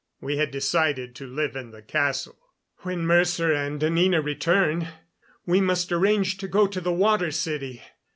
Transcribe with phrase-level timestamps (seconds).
[0.19, 2.39] We had decided to live in the castle.
[2.79, 4.87] "When Mercer and Anina return,
[5.45, 7.83] we must arrange to go to the Water City.